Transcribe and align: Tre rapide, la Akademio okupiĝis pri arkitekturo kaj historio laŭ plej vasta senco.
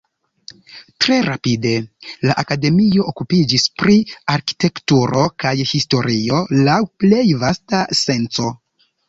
Tre 1.03 1.17
rapide, 1.25 1.73
la 2.29 2.35
Akademio 2.43 3.05
okupiĝis 3.11 3.67
pri 3.83 3.99
arkitekturo 4.37 5.27
kaj 5.45 5.53
historio 5.75 6.41
laŭ 6.71 6.81
plej 7.05 7.23
vasta 7.47 7.85
senco. 8.03 8.49